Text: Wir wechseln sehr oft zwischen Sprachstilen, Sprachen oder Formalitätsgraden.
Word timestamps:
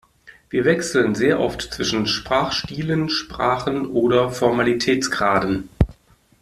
Wir 0.49 0.65
wechseln 0.65 1.13
sehr 1.13 1.39
oft 1.39 1.61
zwischen 1.61 2.07
Sprachstilen, 2.07 3.07
Sprachen 3.09 3.85
oder 3.85 4.31
Formalitätsgraden. 4.31 5.69